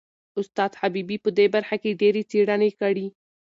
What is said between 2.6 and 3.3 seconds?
کړي.